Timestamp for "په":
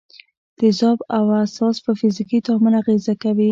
1.85-1.91